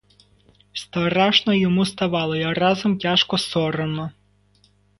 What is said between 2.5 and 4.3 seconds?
разом тяжко, соромно.